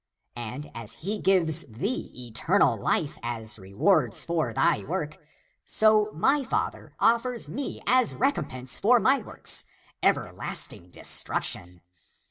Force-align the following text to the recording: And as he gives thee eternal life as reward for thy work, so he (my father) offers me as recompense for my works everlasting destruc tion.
And 0.35 0.71
as 0.73 0.93
he 0.93 1.19
gives 1.19 1.61
thee 1.63 2.11
eternal 2.27 2.75
life 2.75 3.19
as 3.21 3.59
reward 3.59 4.15
for 4.15 4.51
thy 4.51 4.79
work, 4.83 5.19
so 5.63 6.09
he 6.11 6.17
(my 6.17 6.43
father) 6.43 6.95
offers 6.99 7.47
me 7.47 7.83
as 7.85 8.15
recompense 8.15 8.79
for 8.79 8.99
my 8.99 9.19
works 9.21 9.63
everlasting 10.01 10.89
destruc 10.91 11.43
tion. 11.43 11.81